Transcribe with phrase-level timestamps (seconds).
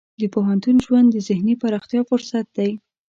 [0.21, 2.71] د پوهنتون ژوند د ذهني پراختیا فرصت دی.